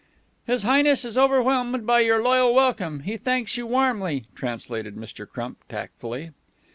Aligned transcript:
"'His 0.47 0.63
Highness 0.63 1.05
is 1.05 1.15
overwhelmed 1.15 1.85
by 1.85 1.99
your 1.99 2.23
loyal 2.23 2.55
welcome. 2.55 3.01
He 3.01 3.17
thanks 3.17 3.55
you 3.55 3.67
warmly,'" 3.67 4.25
translated 4.33 4.95
Mr. 4.95 5.29
Crump, 5.29 5.59
tactfully. 5.69 6.31